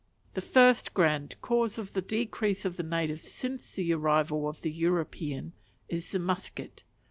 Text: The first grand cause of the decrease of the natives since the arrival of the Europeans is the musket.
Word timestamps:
The 0.33 0.41
first 0.41 0.95
grand 0.95 1.35
cause 1.43 1.77
of 1.77 1.93
the 1.93 2.01
decrease 2.01 2.65
of 2.65 2.75
the 2.75 2.81
natives 2.81 3.29
since 3.31 3.73
the 3.75 3.93
arrival 3.93 4.49
of 4.49 4.63
the 4.63 4.71
Europeans 4.71 5.53
is 5.89 6.09
the 6.11 6.17
musket. 6.17 6.83